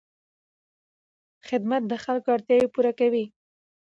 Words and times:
خدمت 1.47 1.81
د 1.87 1.93
خلکو 2.03 2.27
اړتیاوې 2.35 2.67
پوره 2.73 2.91
کوي. 2.99 3.25